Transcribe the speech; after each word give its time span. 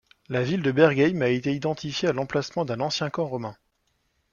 La 0.29 0.41
ville 0.41 0.63
de 0.63 0.71
Bergheim 0.71 1.21
a 1.21 1.27
été 1.27 1.53
identifiée 1.53 2.09
à 2.09 2.11
l’emplacement 2.11 2.65
d’un 2.65 2.79
ancien 2.79 3.11
camp 3.11 3.27
romain. 3.27 3.55